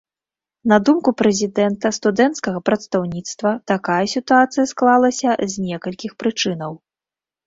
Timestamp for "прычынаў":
6.25-6.73